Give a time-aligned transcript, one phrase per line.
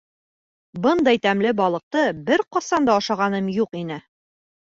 [0.85, 4.01] —Бындай тәмле балыҡты бер ҡасан да ашағаным юҡ ине.